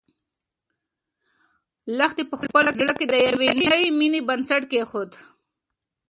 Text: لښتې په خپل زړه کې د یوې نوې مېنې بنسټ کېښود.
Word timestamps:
لښتې 1.97 2.23
په 2.31 2.35
خپل 2.41 2.65
زړه 2.79 2.93
کې 2.99 3.05
د 3.09 3.13
یوې 3.27 3.49
نوې 3.61 3.85
مېنې 3.99 4.21
بنسټ 4.27 4.63
کېښود. 4.71 5.11